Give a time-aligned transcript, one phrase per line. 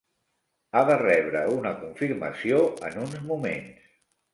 [0.73, 3.91] Ha de rebre una confirmació en uns moments.